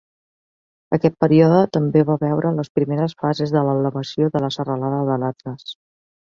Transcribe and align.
Aquest 0.97 1.17
període 1.23 1.59
també 1.77 2.03
va 2.07 2.17
veure 2.23 2.53
les 2.61 2.73
primeres 2.79 3.15
fases 3.27 3.55
de 3.59 3.63
l'elevació 3.69 4.33
de 4.37 4.45
la 4.47 4.53
serralada 4.59 5.07
de 5.15 5.23
l'Atlas. 5.27 5.79